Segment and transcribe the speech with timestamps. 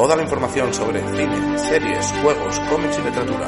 [0.00, 3.46] Toda la información sobre cine, series, juegos, cómics y literatura.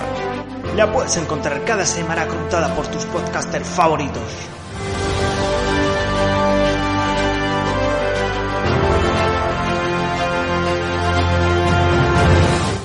[0.77, 4.23] La puedes encontrar cada semana contada por tus podcasters favoritos.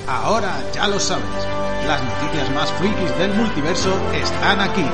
[0.06, 1.26] Ahora ya lo sabes.
[1.86, 4.86] Las noticias más frikis del multiverso están aquí.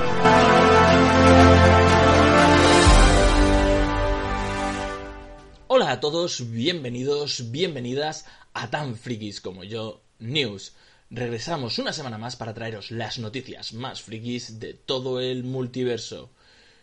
[6.11, 10.75] Todos, bienvenidos, bienvenidas a Tan Frikis como yo, News.
[11.09, 16.29] Regresamos una semana más para traeros las noticias más frikis de todo el multiverso.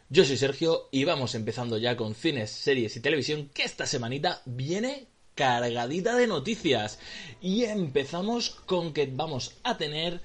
[0.09, 4.41] Yo soy Sergio y vamos empezando ya con cines, series y televisión que esta semanita
[4.45, 6.98] viene cargadita de noticias.
[7.41, 10.20] Y empezamos con que vamos a tener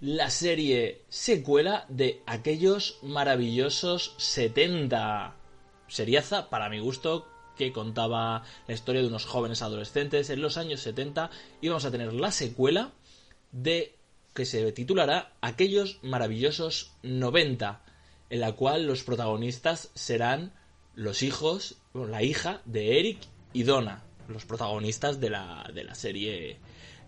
[0.00, 5.36] la serie secuela de aquellos maravillosos 70.
[5.86, 7.29] Seriaza, para mi gusto,
[7.60, 11.30] que contaba la historia de unos jóvenes adolescentes en los años 70
[11.60, 12.92] y vamos a tener la secuela
[13.52, 13.94] de
[14.32, 17.82] que se titulará Aquellos maravillosos 90,
[18.30, 20.54] en la cual los protagonistas serán
[20.94, 23.18] los hijos, bueno, la hija de Eric
[23.52, 26.58] y Donna, los protagonistas de la, de la serie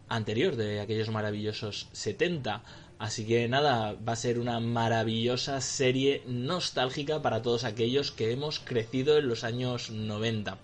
[0.08, 2.62] anterior, de aquellos maravillosos 70.
[3.02, 8.60] Así que nada, va a ser una maravillosa serie nostálgica para todos aquellos que hemos
[8.60, 10.56] crecido en los años 90.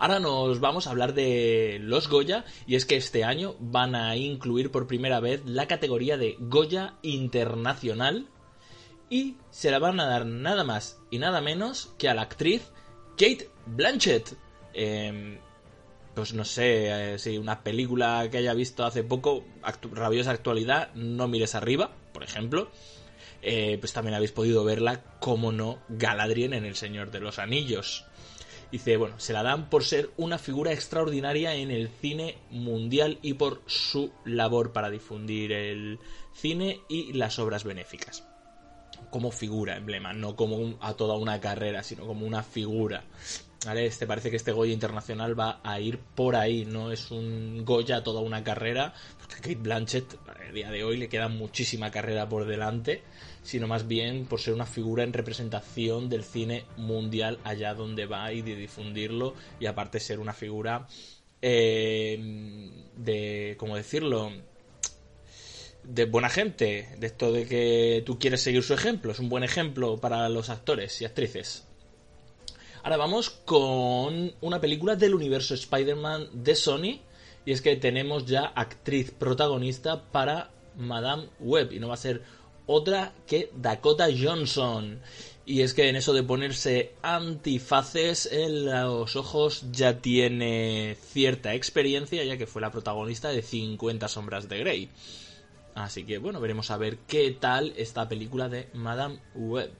[0.00, 4.16] Ahora nos vamos a hablar de los Goya y es que este año van a
[4.16, 8.26] incluir por primera vez la categoría de Goya Internacional
[9.08, 12.72] y se la van a dar nada más y nada menos que a la actriz
[13.10, 14.36] Kate Blanchett.
[14.74, 15.38] Eh,
[16.14, 19.44] pues no sé, eh, si una película que haya visto hace poco,
[19.92, 22.70] rabiosa actualidad, no mires arriba, por ejemplo.
[23.42, 28.04] Eh, pues también habéis podido verla, como no, Galadriel en El Señor de los Anillos.
[28.70, 33.34] Dice, bueno, se la dan por ser una figura extraordinaria en el cine mundial y
[33.34, 35.98] por su labor para difundir el
[36.34, 38.29] cine y las obras benéficas.
[39.10, 43.04] Como figura, emblema, no como a toda una carrera, sino como una figura.
[43.66, 43.84] ¿Vale?
[43.84, 47.96] Este parece que este Goya internacional va a ir por ahí, no es un Goya
[47.96, 51.90] a toda una carrera, porque a Kate Blanchett a día de hoy le queda muchísima
[51.90, 53.02] carrera por delante,
[53.42, 58.32] sino más bien por ser una figura en representación del cine mundial allá donde va
[58.32, 60.86] y de difundirlo, y aparte ser una figura
[61.42, 62.18] eh,
[62.96, 64.32] de, ¿cómo decirlo?
[65.84, 69.44] De buena gente, de esto de que tú quieres seguir su ejemplo, es un buen
[69.44, 71.64] ejemplo para los actores y actrices.
[72.82, 77.00] Ahora vamos con una película del universo Spider-Man de Sony.
[77.44, 81.72] Y es que tenemos ya actriz protagonista para Madame Web.
[81.72, 82.22] Y no va a ser
[82.66, 85.00] otra que Dakota Johnson.
[85.44, 92.24] Y es que en eso de ponerse antifaces en los ojos ya tiene cierta experiencia,
[92.24, 94.88] ya que fue la protagonista de 50 sombras de Grey.
[95.84, 99.70] Así que bueno, veremos a ver qué tal esta película de Madame Web.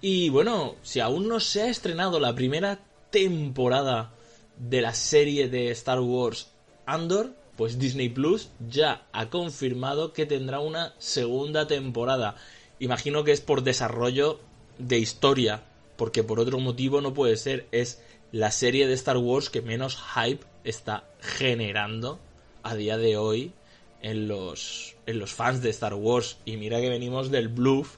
[0.00, 4.12] Y bueno, si aún no se ha estrenado la primera temporada
[4.58, 6.50] de la serie de Star Wars
[6.86, 12.36] Andor, pues Disney Plus ya ha confirmado que tendrá una segunda temporada.
[12.78, 14.40] Imagino que es por desarrollo
[14.78, 15.62] de historia,
[15.96, 17.66] porque por otro motivo no puede ser.
[17.72, 22.18] Es la serie de Star Wars que menos hype está generando
[22.62, 23.52] a día de hoy
[24.04, 26.36] en los, en los fans de Star Wars.
[26.44, 27.96] Y mira que venimos del bluff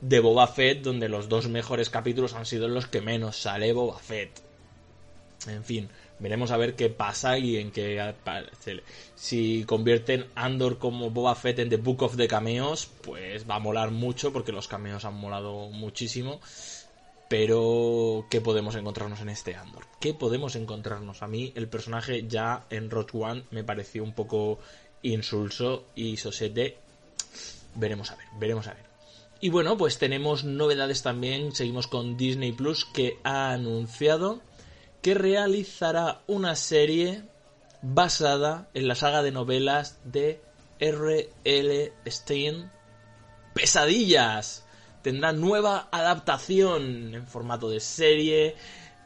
[0.00, 3.98] de Boba Fett, donde los dos mejores capítulos han sido los que menos sale Boba
[3.98, 4.42] Fett.
[5.46, 5.88] En fin,
[6.18, 8.14] veremos a ver qué pasa y en qué
[9.14, 13.60] si convierten Andor como Boba Fett en The Book of the Cameos, pues va a
[13.60, 16.40] molar mucho porque los cameos han molado muchísimo.
[17.28, 19.84] Pero, ¿qué podemos encontrarnos en este Andor?
[20.00, 21.22] ¿Qué podemos encontrarnos?
[21.22, 24.58] A mí el personaje ya en Rogue One me pareció un poco
[25.02, 26.78] insulso y sosete.
[27.74, 28.88] Veremos a ver, veremos a ver.
[29.40, 31.54] Y bueno, pues tenemos novedades también.
[31.54, 34.40] Seguimos con Disney Plus que ha anunciado
[35.02, 37.22] que realizará una serie
[37.82, 40.40] basada en la saga de novelas de
[40.80, 41.92] R.L.
[42.06, 42.70] Stein
[43.54, 44.64] Pesadillas.
[45.02, 48.56] Tendrá nueva adaptación en formato de serie,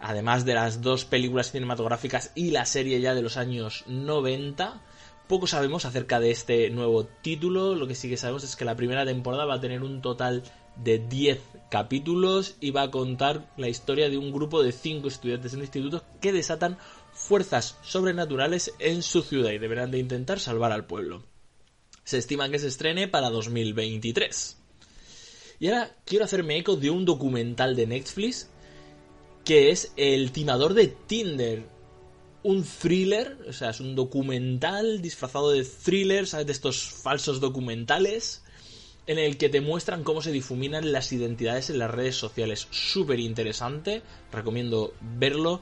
[0.01, 4.81] además de las dos películas cinematográficas y la serie ya de los años 90.
[5.29, 8.77] Poco sabemos acerca de este nuevo título, lo que sí que sabemos es que la
[8.77, 10.43] primera temporada va a tener un total
[10.77, 11.41] de 10
[11.71, 16.03] capítulos y va a contar la historia de un grupo de 5 estudiantes en instituto
[16.21, 16.79] que desatan
[17.13, 21.23] fuerzas sobrenaturales en su ciudad y deberán de intentar salvar al pueblo.
[22.05, 24.59] Se estima que se estrene para 2023.
[25.61, 28.49] Y ahora quiero hacerme eco de un documental de Netflix
[29.45, 31.65] que es El timador de Tinder.
[32.43, 36.47] Un thriller, o sea, es un documental disfrazado de thriller, ¿sabes?
[36.47, 38.43] De estos falsos documentales
[39.07, 42.69] en el que te muestran cómo se difuminan las identidades en las redes sociales.
[42.71, 45.61] Súper interesante, recomiendo verlo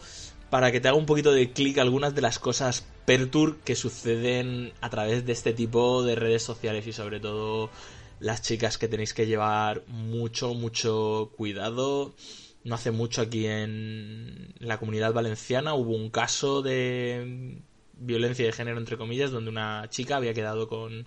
[0.51, 4.73] para que te haga un poquito de clic algunas de las cosas pertur que suceden
[4.81, 7.71] a través de este tipo de redes sociales y sobre todo
[8.19, 12.15] las chicas que tenéis que llevar mucho, mucho cuidado.
[12.63, 17.63] No hace mucho aquí en la comunidad valenciana hubo un caso de
[17.95, 21.07] violencia de género, entre comillas, donde una chica había quedado con,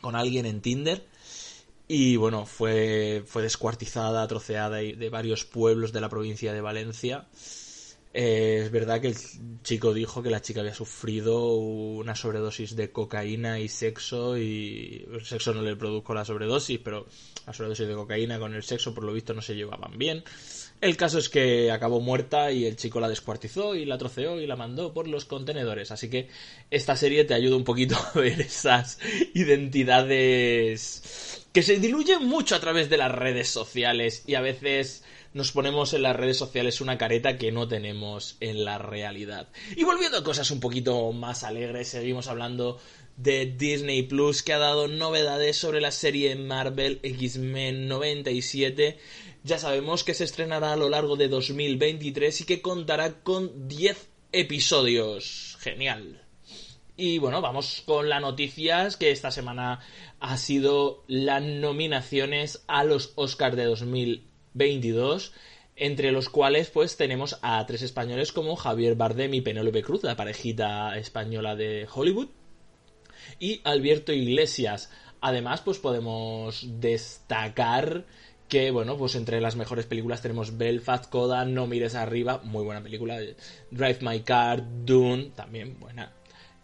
[0.00, 1.06] con alguien en Tinder
[1.86, 7.26] y bueno, fue, fue descuartizada, troceada de varios pueblos de la provincia de Valencia
[8.16, 9.16] eh, es verdad que el
[9.64, 15.24] chico dijo que la chica había sufrido una sobredosis de cocaína y sexo y el
[15.24, 17.06] sexo no le produjo la sobredosis, pero
[17.44, 20.22] la sobredosis de cocaína con el sexo por lo visto no se llevaban bien.
[20.80, 24.46] El caso es que acabó muerta y el chico la descuartizó y la troceó y
[24.46, 25.90] la mandó por los contenedores.
[25.90, 26.28] Así que
[26.70, 28.98] esta serie te ayuda un poquito a ver esas
[29.34, 35.03] identidades que se diluyen mucho a través de las redes sociales y a veces
[35.34, 39.48] nos ponemos en las redes sociales una careta que no tenemos en la realidad.
[39.76, 42.78] Y volviendo a cosas un poquito más alegres, seguimos hablando
[43.16, 48.96] de Disney Plus que ha dado novedades sobre la serie Marvel X-Men 97.
[49.42, 54.08] Ya sabemos que se estrenará a lo largo de 2023 y que contará con 10
[54.30, 55.58] episodios.
[55.60, 56.22] Genial.
[56.96, 59.80] Y bueno, vamos con las noticias que esta semana
[60.20, 65.32] ha sido las nominaciones a los Oscars de 2023 22,
[65.76, 70.16] entre los cuales pues tenemos a tres españoles como Javier Bardem y Penélope Cruz, la
[70.16, 72.28] parejita española de Hollywood,
[73.38, 74.90] y Alberto Iglesias.
[75.20, 78.04] Además, pues podemos destacar
[78.48, 82.82] que, bueno, pues entre las mejores películas tenemos Belfast, Coda, No mires arriba, muy buena
[82.82, 83.18] película,
[83.70, 86.12] Drive My Car, Dune, también buena.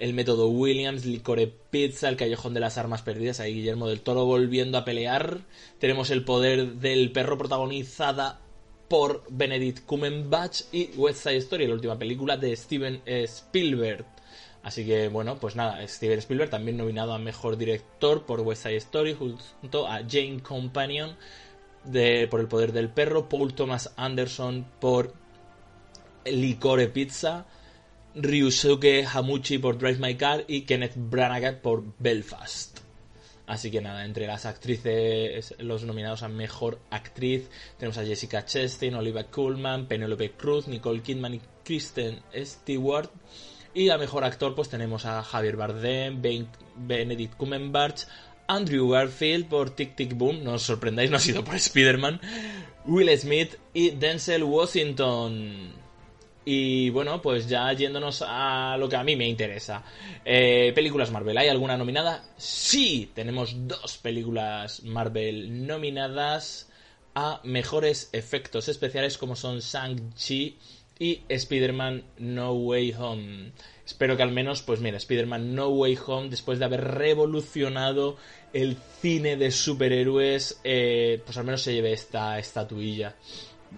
[0.01, 4.25] El método Williams, Licore Pizza, El Callejón de las Armas Perdidas, ahí Guillermo del Toro
[4.25, 5.41] volviendo a pelear.
[5.79, 8.41] Tenemos El Poder del Perro protagonizada
[8.89, 14.07] por Benedict Cumberbatch y West Side Story, la última película de Steven Spielberg.
[14.63, 18.77] Así que bueno, pues nada, Steven Spielberg también nominado a Mejor Director por West Side
[18.77, 21.15] Story junto a Jane Companion
[21.85, 25.15] de, por El Poder del Perro, Paul Thomas Anderson por
[26.25, 27.47] Licore Pizza,
[28.15, 32.81] Ryusuke Hamuchi por Drive My Car y Kenneth Branagh por Belfast.
[33.47, 38.95] Así que nada, entre las actrices, los nominados a Mejor Actriz, tenemos a Jessica Chastain,
[38.95, 43.11] Olivia Colman, Penelope Cruz, Nicole Kidman y Kristen Stewart.
[43.75, 46.23] Y a Mejor Actor pues tenemos a Javier Bardem,
[46.77, 48.05] Benedict Cumberbatch,
[48.47, 52.21] Andrew Garfield por Tic Tic Boom, no os sorprendáis, no ha sido por Spider-Man,
[52.87, 55.80] Will Smith y Denzel Washington.
[56.53, 59.85] Y bueno, pues ya yéndonos a lo que a mí me interesa.
[60.25, 62.25] Eh, películas Marvel, ¿hay alguna nominada?
[62.37, 66.69] Sí, tenemos dos películas Marvel nominadas
[67.15, 70.59] a mejores efectos especiales como son Shang-Chi
[70.99, 73.53] y Spider-Man No Way Home.
[73.87, 78.17] Espero que al menos, pues mira, Spider-Man No Way Home, después de haber revolucionado
[78.53, 83.15] el cine de superhéroes, eh, pues al menos se lleve esta estatuilla.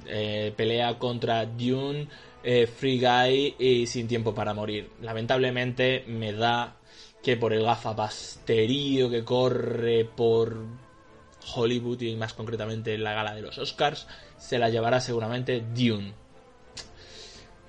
[0.06, 2.08] Eh, pelea contra Dune
[2.42, 4.90] eh, Free Guy y Sin Tiempo para Morir.
[5.00, 6.76] Lamentablemente me da
[7.22, 10.56] que por el gafapasterío que corre por
[11.54, 14.06] Hollywood y más concretamente en la gala de los Oscars,
[14.38, 16.14] se la llevará seguramente Dune.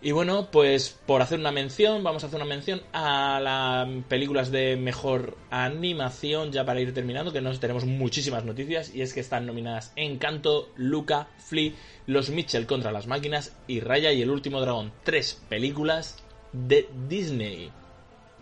[0.05, 4.51] Y bueno, pues por hacer una mención, vamos a hacer una mención a las películas
[4.51, 9.21] de mejor animación, ya para ir terminando, que nos tenemos muchísimas noticias, y es que
[9.21, 11.71] están nominadas Encanto, Luca, Flea,
[12.05, 14.91] Los Mitchell contra las máquinas y Raya y el último dragón.
[15.05, 16.17] Tres películas
[16.51, 17.71] de Disney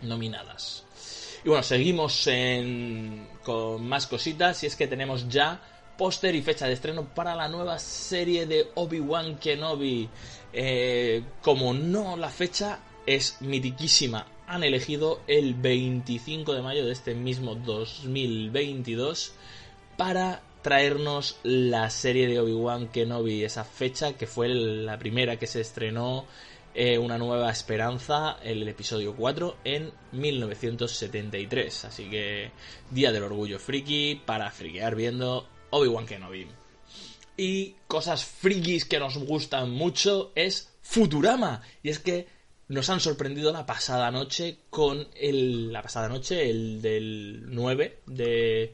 [0.02, 0.84] nominadas.
[1.46, 2.28] Y bueno, seguimos
[3.44, 5.62] con más cositas, y es que tenemos ya
[6.02, 10.10] póster y fecha de estreno para la nueva serie de Obi-Wan Kenobi.
[10.52, 17.14] Eh, como no la fecha es mitiquísima, han elegido el 25 de mayo de este
[17.14, 19.34] mismo 2022
[19.96, 25.62] para traernos la serie de Obi-Wan Kenobi, esa fecha que fue la primera que se
[25.62, 26.26] estrenó
[26.74, 31.86] eh, Una nueva esperanza, el episodio 4, en 1973.
[31.86, 32.50] Así que
[32.90, 36.48] Día del Orgullo Friki para friquear viendo Obi-Wan Kenobi.
[37.38, 41.62] Y cosas frikis que nos gustan mucho es Futurama.
[41.82, 42.28] Y es que
[42.68, 45.74] nos han sorprendido la pasada noche con el.
[45.74, 48.74] La pasada noche, el del 9 de.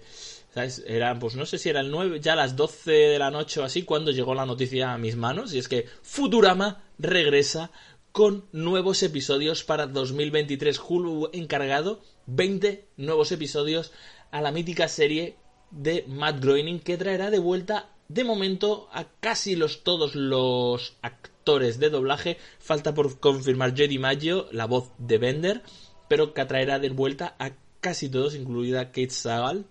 [0.54, 0.84] ¿Sabes?
[0.88, 3.64] Era, pues no sé si era el 9, ya las 12 de la noche o
[3.64, 5.54] así, cuando llegó la noticia a mis manos.
[5.54, 7.72] Y es que Futurama regresa
[8.12, 10.80] con nuevos episodios para 2023.
[10.80, 13.92] Hulu encargado 20 nuevos episodios
[14.32, 15.38] a la mítica serie
[15.72, 21.80] de Matt Groening que traerá de vuelta de momento a casi los todos los actores
[21.80, 22.38] de doblaje.
[22.60, 25.62] Falta por confirmar Jedi Maggio, la voz de Bender,
[26.08, 29.66] pero que traerá de vuelta a casi todos, incluida Kate Sagal,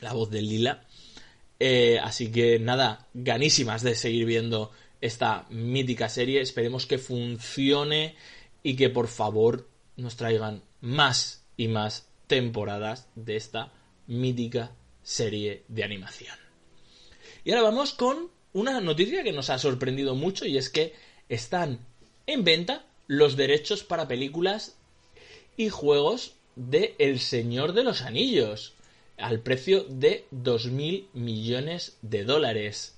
[0.00, 0.84] la voz de Lila.
[1.60, 4.70] Eh, así que nada, ganísimas de seguir viendo
[5.00, 6.40] esta mítica serie.
[6.40, 8.16] Esperemos que funcione
[8.62, 13.72] y que por favor nos traigan más y más temporadas de esta
[14.06, 14.72] mítica
[15.08, 16.36] serie de animación.
[17.42, 20.92] Y ahora vamos con una noticia que nos ha sorprendido mucho y es que
[21.30, 21.78] están
[22.26, 24.76] en venta los derechos para películas
[25.56, 28.74] y juegos de El Señor de los Anillos
[29.16, 32.94] al precio de 2.000 millones de dólares.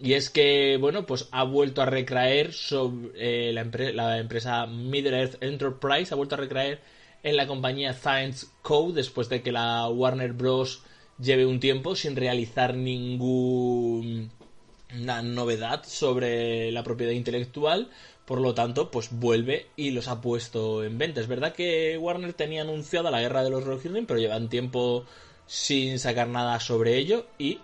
[0.00, 5.42] Y es que, bueno, pues ha vuelto a recrear sobre eh, la, empresa Middle Earth
[5.42, 6.80] Enterprise, ha vuelto a recrear
[7.22, 10.82] en la compañía Science Code después de que la Warner Bros.
[11.22, 14.28] Lleve un tiempo sin realizar ninguna
[15.22, 17.90] novedad sobre la propiedad intelectual.
[18.26, 21.20] Por lo tanto, pues vuelve y los ha puesto en venta.
[21.20, 25.04] Es verdad que Warner tenía anunciada la guerra de los Rohirrim, pero llevan tiempo
[25.46, 27.58] sin sacar nada sobre ello y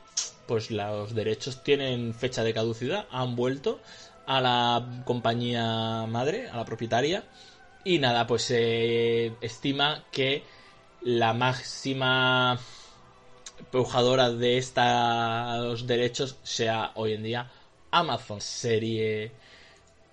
[0.46, 3.80] pues los derechos tienen fecha de caducidad, han vuelto
[4.26, 7.24] a la compañía madre, a la propietaria
[7.84, 10.42] y nada, pues se estima que
[11.02, 12.58] la máxima
[14.38, 17.50] de estos derechos sea hoy en día
[17.90, 19.32] Amazon serie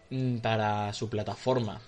[0.09, 1.81] mm, para su plataforma.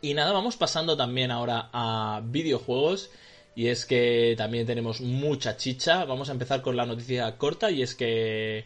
[0.00, 3.10] Y nada, vamos pasando también ahora a videojuegos
[3.56, 6.04] y es que también tenemos mucha chicha.
[6.04, 8.64] Vamos a empezar con la noticia corta y es que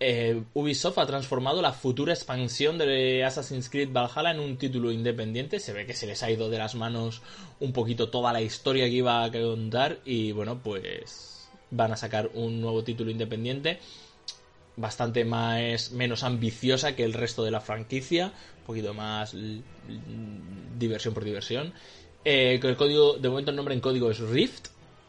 [0.00, 5.60] eh, Ubisoft ha transformado la futura expansión de Assassin's Creed Valhalla en un título independiente.
[5.60, 7.22] Se ve que se les ha ido de las manos
[7.60, 12.30] un poquito toda la historia que iba a contar y bueno, pues van a sacar
[12.34, 13.78] un nuevo título independiente
[14.76, 19.34] bastante más menos ambiciosa que el resto de la franquicia, un poquito más
[20.78, 21.72] diversión por diversión
[22.28, 24.66] eh, el código, de momento el nombre en código es Rift.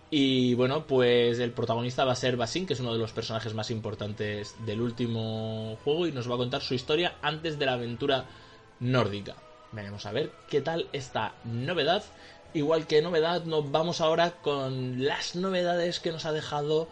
[0.09, 3.53] Y bueno, pues el protagonista va a ser Basin, que es uno de los personajes
[3.53, 7.73] más importantes del último juego, y nos va a contar su historia antes de la
[7.73, 8.25] aventura
[8.79, 9.35] nórdica.
[9.73, 12.03] Veremos a ver qué tal esta novedad.
[12.53, 16.87] Igual que novedad, nos vamos ahora con las novedades que nos ha dejado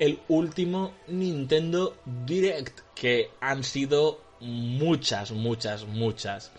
[0.00, 1.94] el último Nintendo
[2.26, 6.50] Direct, que han sido muchas, muchas, muchas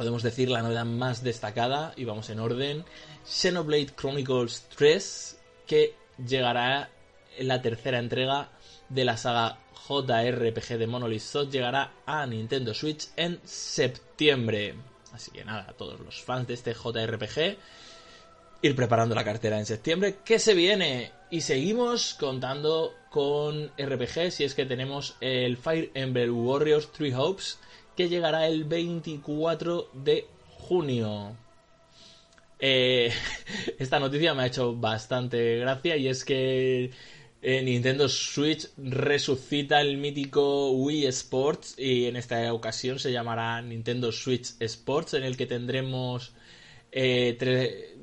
[0.00, 2.86] podemos decir la novedad más destacada, y vamos en orden,
[3.26, 5.94] Xenoblade Chronicles 3, que
[6.26, 6.88] llegará
[7.36, 8.48] en la tercera entrega
[8.88, 14.74] de la saga JRPG de Monolith Soft, llegará a Nintendo Switch en septiembre.
[15.12, 17.58] Así que nada, a todos los fans de este JRPG,
[18.62, 21.12] ir preparando la cartera en septiembre, que se viene.
[21.28, 27.58] Y seguimos contando con RPG, si es que tenemos el Fire Emblem Warriors Three Hopes,
[28.00, 30.26] que llegará el 24 de
[30.56, 31.36] junio.
[32.58, 33.12] Eh,
[33.78, 36.92] esta noticia me ha hecho bastante gracia y es que
[37.42, 44.12] eh, Nintendo Switch resucita el mítico Wii Sports y en esta ocasión se llamará Nintendo
[44.12, 46.32] Switch Sports en el que tendremos
[46.92, 47.36] eh,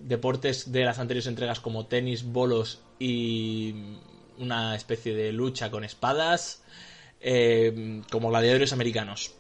[0.03, 3.73] deportes de las anteriores entregas como tenis, bolos y
[4.37, 6.61] una especie de lucha con espadas
[8.11, 9.33] como gladiadores americanos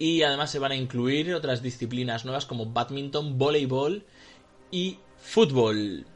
[0.00, 4.02] y además se van a incluir otras disciplinas nuevas como badminton, voleibol
[4.70, 6.06] y fútbol.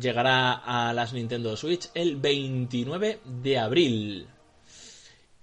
[0.00, 4.28] Llegará a las Nintendo Switch el 29 de abril.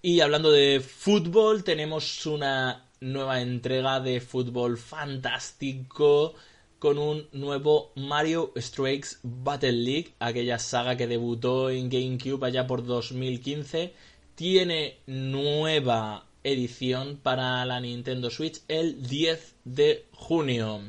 [0.01, 6.35] Y hablando de fútbol, tenemos una nueva entrega de fútbol fantástico
[6.79, 12.85] con un nuevo Mario Strikes Battle League, aquella saga que debutó en GameCube allá por
[12.85, 13.93] 2015.
[14.35, 20.81] Tiene nueva edición para la Nintendo Switch el 10 de junio.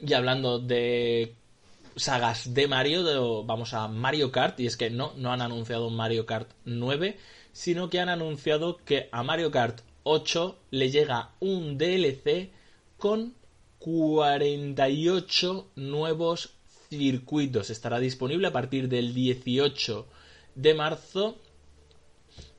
[0.00, 1.34] Y hablando de
[1.96, 6.26] sagas de Mario, vamos a Mario Kart, y es que no, no han anunciado Mario
[6.26, 7.16] Kart 9,
[7.52, 12.50] sino que han anunciado que a Mario Kart 8 le llega un DLC
[12.98, 13.34] con
[13.78, 16.54] 48 nuevos
[16.88, 17.70] circuitos.
[17.70, 20.06] Estará disponible a partir del 18
[20.54, 21.36] de marzo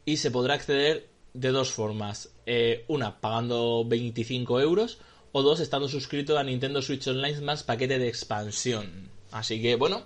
[0.06, 2.30] y se podrá acceder de dos formas.
[2.46, 5.00] Eh, una, pagando 25 euros.
[5.32, 9.10] O dos, estando suscrito a Nintendo Switch Online más paquete de expansión.
[9.32, 10.04] Así que, bueno,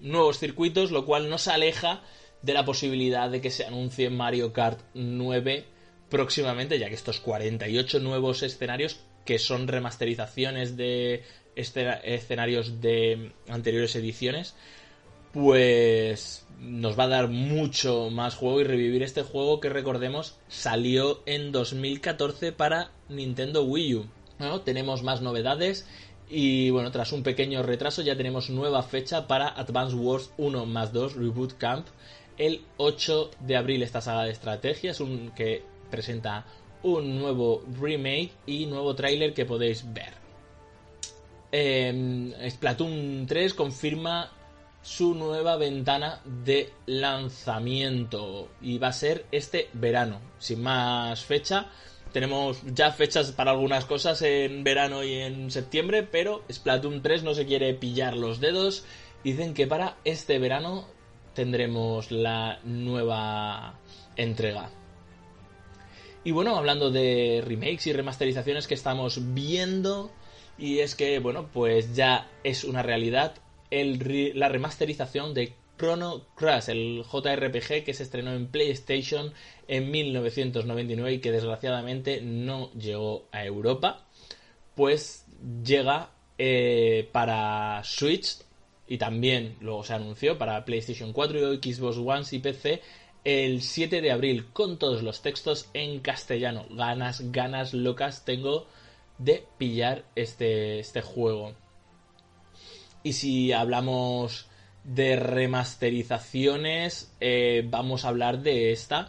[0.00, 2.02] nuevos circuitos, lo cual no se aleja
[2.42, 5.64] de la posibilidad de que se anuncie Mario Kart 9
[6.10, 11.22] próximamente, ya que estos 48 nuevos escenarios que son remasterizaciones de
[11.54, 14.54] escenarios de anteriores ediciones,
[15.32, 21.22] pues nos va a dar mucho más juego y revivir este juego que recordemos salió
[21.26, 24.06] en 2014 para Nintendo Wii U.
[24.64, 25.86] Tenemos más novedades
[26.30, 30.92] y bueno, tras un pequeño retraso ya tenemos nueva fecha para Advance Wars 1 más
[30.92, 31.86] 2 Reboot Camp
[32.36, 36.44] el 8 de abril esta saga de estrategias un, que presenta
[36.82, 40.12] un nuevo remake y nuevo tráiler que podéis ver.
[41.50, 44.30] Eh, Splatoon 3 confirma
[44.82, 51.66] su nueva ventana de lanzamiento y va a ser este verano, sin más fecha.
[52.12, 57.34] Tenemos ya fechas para algunas cosas en verano y en septiembre, pero Splatoon 3 no
[57.34, 58.84] se quiere pillar los dedos.
[59.22, 60.86] Dicen que para este verano
[61.34, 63.78] tendremos la nueva
[64.16, 64.70] entrega.
[66.24, 70.10] Y bueno, hablando de remakes y remasterizaciones que estamos viendo,
[70.58, 73.34] y es que, bueno, pues ya es una realidad
[73.70, 79.32] la remasterización de Chrono Crash, el JRPG que se estrenó en PlayStation
[79.68, 84.06] en 1999 y que desgraciadamente no llegó a Europa,
[84.74, 85.24] pues
[85.64, 88.38] llega eh, para Switch
[88.88, 92.82] y también luego se anunció para PlayStation 4 y Xbox One y PC
[93.24, 96.64] el 7 de abril con todos los textos en castellano.
[96.70, 98.66] Ganas, ganas locas tengo
[99.18, 101.54] de pillar este, este juego.
[103.08, 104.48] Y si hablamos
[104.84, 109.08] de remasterizaciones, eh, vamos a hablar de esta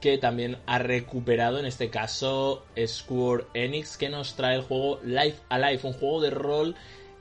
[0.00, 5.40] que también ha recuperado en este caso Square Enix que nos trae el juego Life
[5.48, 6.76] Alive, un juego de rol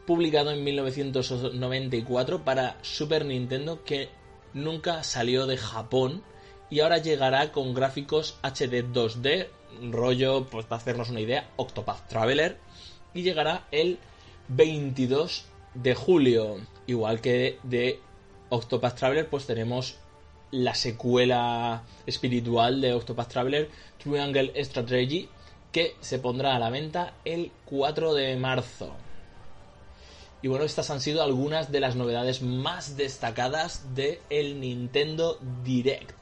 [0.06, 4.10] publicado en 1994 para Super Nintendo que
[4.54, 6.22] nunca salió de Japón
[6.70, 9.48] y ahora llegará con gráficos HD 2D,
[9.90, 12.60] rollo, pues para hacernos una idea, Octopath Traveler
[13.16, 13.98] y llegará el
[14.50, 15.49] 22
[15.82, 16.58] de julio.
[16.88, 18.00] Igual que de
[18.50, 19.98] Octopath Traveler, pues tenemos
[20.52, 23.70] la secuela espiritual de Octopath Traveler,
[24.02, 25.30] Triangle Strategy,
[25.72, 28.96] que se pondrá a la venta el 4 de marzo.
[30.42, 36.19] Y bueno, estas han sido algunas de las novedades más destacadas de Nintendo Direct.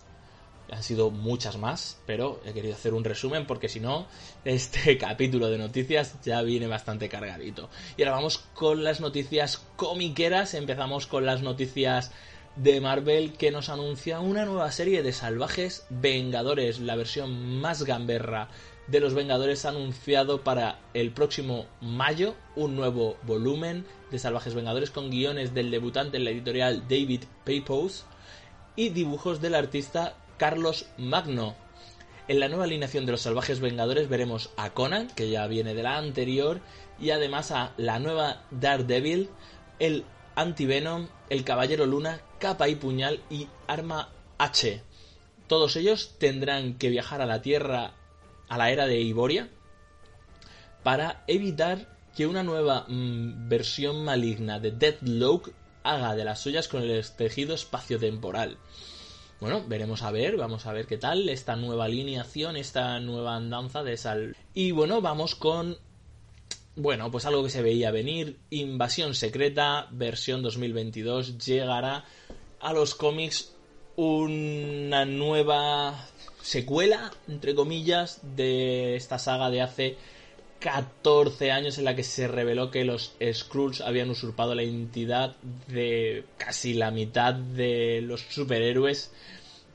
[0.71, 4.07] Han sido muchas más, pero he querido hacer un resumen porque si no,
[4.45, 7.69] este capítulo de noticias ya viene bastante cargadito.
[7.95, 10.53] Y ahora vamos con las noticias comiqueras.
[10.53, 12.11] Empezamos con las noticias
[12.57, 18.49] de Marvel que nos anuncia una nueva serie de Salvajes Vengadores, la versión más gamberra
[18.87, 25.11] de los Vengadores anunciado para el próximo mayo un nuevo volumen de Salvajes Vengadores con
[25.11, 28.05] guiones del debutante en la editorial David Pepose
[28.75, 31.55] y dibujos del artista Carlos Magno.
[32.27, 35.83] En la nueva alineación de los Salvajes Vengadores veremos a Conan, que ya viene de
[35.83, 36.61] la anterior,
[36.99, 39.29] y además a la nueva Daredevil,
[39.79, 44.83] el Antivenom, el Caballero Luna, Capa y Puñal y Arma H.
[45.47, 47.93] Todos ellos tendrán que viajar a la Tierra
[48.49, 49.49] a la era de Iboria
[50.83, 55.51] para evitar que una nueva mm, versión maligna de Deadlock
[55.83, 58.57] haga de las suyas con el tejido espaciotemporal.
[59.39, 63.83] Bueno, veremos a ver, vamos a ver qué tal esta nueva alineación, esta nueva andanza
[63.83, 64.35] de Sal.
[64.53, 65.77] Y bueno, vamos con
[66.77, 72.05] bueno, pues algo que se veía venir, Invasión Secreta, versión 2022, llegará
[72.59, 73.51] a los cómics
[73.95, 76.07] una nueva
[76.43, 79.97] secuela, entre comillas, de esta saga de hace
[80.59, 85.35] 14 años en la que se reveló que los Skrulls habían usurpado la identidad
[85.67, 89.11] de casi la mitad de los superhéroes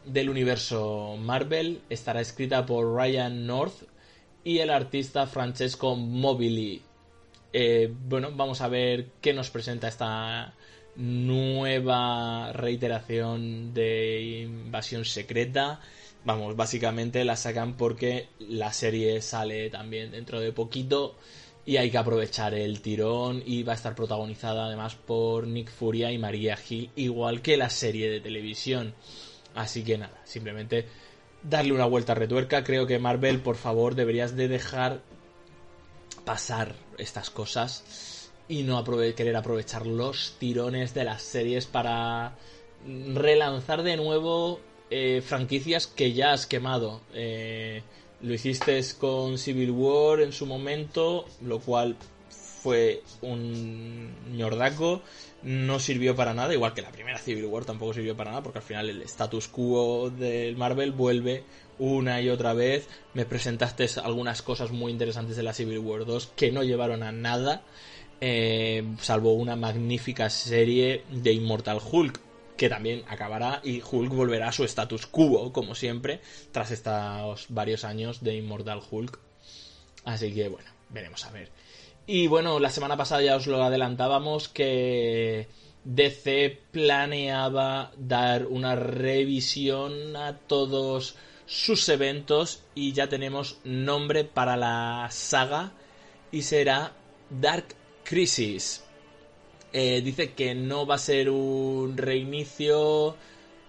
[0.05, 1.81] del universo Marvel.
[1.89, 3.85] Estará escrita por Ryan North
[4.45, 6.83] y el artista Francesco Mobili.
[7.53, 10.55] Eh, bueno, vamos a ver qué nos presenta esta
[10.97, 15.81] nueva reiteración de invasión secreta
[16.25, 21.17] vamos, básicamente la sacan porque la serie sale también dentro de poquito
[21.65, 26.11] y hay que aprovechar el tirón y va a estar protagonizada además por Nick Furia
[26.11, 28.95] y María Gil, igual que la serie de televisión.
[29.55, 30.87] Así que nada, simplemente
[31.43, 32.65] darle una vuelta a retuerca.
[32.65, 35.03] Creo que Marvel, por favor, deberías de dejar
[36.25, 38.83] pasar estas cosas y no
[39.15, 42.37] querer aprovechar los tirones de las series para
[42.85, 44.61] relanzar de nuevo
[44.95, 47.01] eh, franquicias que ya has quemado.
[47.15, 47.83] Eh,
[48.21, 51.97] lo hiciste con Civil War en su momento, lo cual
[52.63, 55.01] fue un ñordaco,
[55.43, 58.59] no sirvió para nada, igual que la primera Civil War tampoco sirvió para nada, porque
[58.59, 61.43] al final el status quo del Marvel vuelve
[61.79, 62.87] una y otra vez.
[63.15, 67.13] Me presentaste algunas cosas muy interesantes de la Civil War 2 que no llevaron a
[67.13, 67.63] nada,
[68.21, 72.21] eh, salvo una magnífica serie de Immortal Hulk,
[72.63, 76.21] que también acabará y Hulk volverá a su status quo, como siempre,
[76.53, 79.19] tras estos varios años de Immortal Hulk.
[80.05, 81.51] Así que bueno, veremos a ver.
[82.07, 85.49] Y bueno, la semana pasada ya os lo adelantábamos que
[85.83, 95.09] DC planeaba dar una revisión a todos sus eventos y ya tenemos nombre para la
[95.11, 95.73] saga
[96.31, 96.93] y será
[97.29, 98.85] Dark Crisis.
[99.73, 103.17] Eh, dice que no va a ser un reinicio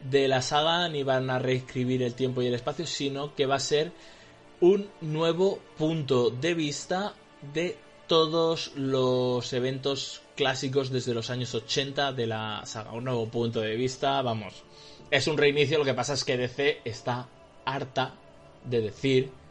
[0.09, 3.55] de la saga ni van a reescribir el tiempo y el espacio, sino que va
[3.55, 3.93] a ser
[4.59, 7.13] un nuevo punto de vista
[7.53, 12.91] de todos los eventos clásicos desde los años 80 de la saga.
[12.91, 14.63] Un nuevo punto de vista, vamos.
[15.09, 17.29] Es un reinicio, lo que pasa es que DC está
[17.65, 18.15] harta
[18.65, 19.42] de decir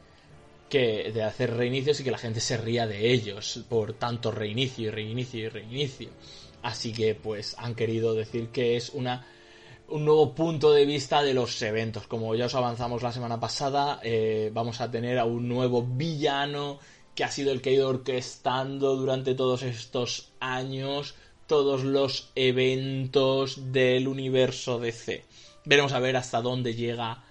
[0.73, 4.87] que de hacer reinicios y que la gente se ría de ellos por tanto reinicio
[4.87, 6.09] y reinicio y reinicio.
[6.63, 9.27] Así que pues han querido decir que es una
[9.89, 12.07] un nuevo punto de vista de los eventos.
[12.07, 16.79] Como ya os avanzamos la semana pasada, eh, vamos a tener a un nuevo villano
[17.15, 21.15] que ha sido el que ha ido orquestando durante todos estos años
[21.47, 25.23] todos los eventos del universo DC.
[25.67, 27.25] Veremos a ver hasta dónde llega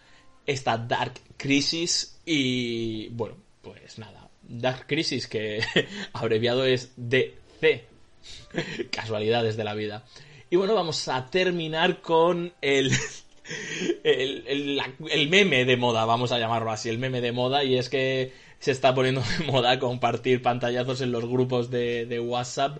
[0.45, 5.61] esta Dark Crisis y bueno, pues nada, Dark Crisis que
[6.13, 7.85] abreviado es DC.
[8.91, 10.05] Casualidades de la vida.
[10.49, 12.91] Y bueno, vamos a terminar con el
[14.03, 17.89] el, el, meme de moda, vamos a llamarlo así, el meme de moda, y es
[17.89, 22.79] que se está poniendo de moda compartir pantallazos en los grupos de, de WhatsApp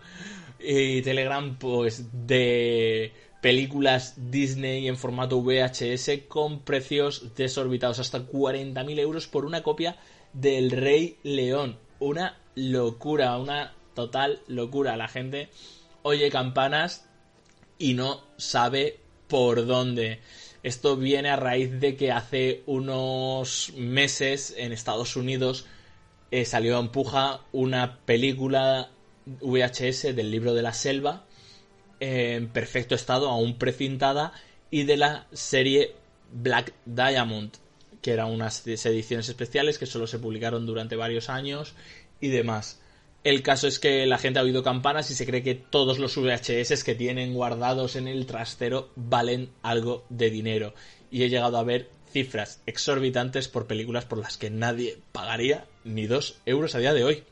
[0.59, 3.11] y Telegram, pues de
[3.41, 9.97] películas Disney en formato VHS con precios desorbitados, hasta 40.000 euros por una copia
[10.31, 11.77] del Rey León.
[11.99, 14.95] Una locura, una total locura.
[14.95, 15.49] La gente
[16.03, 17.05] oye campanas
[17.77, 20.19] y no sabe por dónde.
[20.63, 25.65] Esto viene a raíz de que hace unos meses en Estados Unidos
[26.29, 28.91] eh, salió a empuja una película
[29.25, 31.25] VHS del libro de la selva
[32.01, 34.33] en perfecto estado, aún precintada,
[34.69, 35.93] y de la serie
[36.33, 37.51] Black Diamond,
[38.01, 41.75] que eran unas ediciones especiales que solo se publicaron durante varios años
[42.19, 42.79] y demás.
[43.23, 46.17] El caso es que la gente ha oído campanas y se cree que todos los
[46.17, 50.73] VHS que tienen guardados en el trastero valen algo de dinero.
[51.11, 56.07] Y he llegado a ver cifras exorbitantes por películas por las que nadie pagaría ni
[56.07, 57.23] dos euros a día de hoy.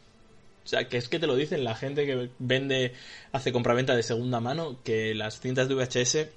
[0.69, 2.93] O sea, que es que te lo dicen la gente que vende,
[3.32, 6.27] hace compraventa de segunda mano, que las cintas de VHS,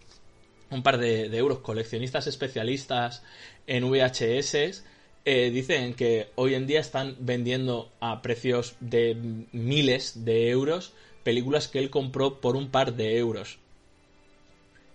[0.70, 3.22] un par de, euros, coleccionistas especialistas
[3.66, 4.84] en VHS,
[5.26, 9.18] eh, dicen que hoy en día están vendiendo a precios de
[9.52, 13.58] miles de euros películas que él compró por un par de euros.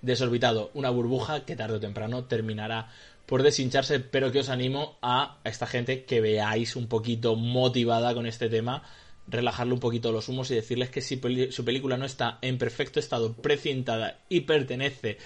[0.02, 2.90] Desorbitado, una burbuja que tarde o temprano terminará
[3.28, 8.16] por deshincharse, pero que os animo a, a esta gente que veáis un poquito motivada
[8.16, 8.82] con este tema,
[9.28, 11.20] relajarle un poquito los humos y decirles que si
[11.52, 15.18] su película no está en perfecto estado precintada y pertenece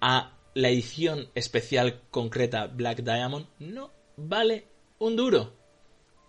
[0.00, 4.66] a la edición especial concreta Black Diamond, no vale
[4.98, 5.52] un duro.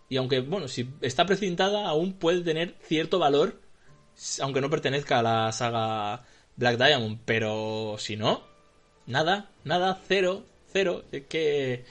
[0.09, 3.61] Y aunque, bueno, si está precintada, aún puede tener cierto valor,
[4.41, 6.25] aunque no pertenezca a la saga
[6.57, 7.19] Black Diamond.
[7.23, 8.43] Pero si no,
[9.05, 11.05] nada, nada, cero, cero.
[11.13, 11.85] Es que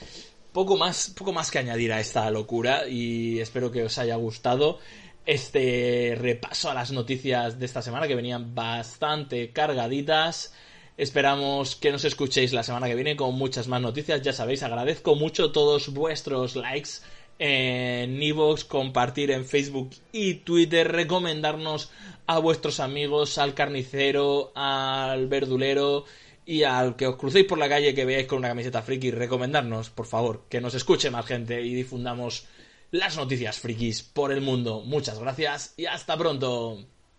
[0.53, 2.87] poco más, poco más que añadir a esta locura.
[2.87, 4.79] Y espero que os haya gustado
[5.27, 10.55] este repaso a las noticias de esta semana que venían bastante cargaditas.
[10.97, 14.23] Esperamos que nos escuchéis la semana que viene con muchas más noticias.
[14.23, 16.91] Ya sabéis, agradezco mucho todos vuestros likes
[17.39, 21.91] en Evox, compartir en Facebook y Twitter, recomendarnos
[22.27, 26.05] a vuestros amigos, al carnicero, al verdulero
[26.45, 29.89] y al que os crucéis por la calle que veáis con una camiseta friki, recomendarnos,
[29.89, 32.47] por favor, que nos escuche más gente y difundamos
[32.91, 34.83] las noticias frikis por el mundo.
[34.85, 36.85] Muchas gracias y hasta pronto.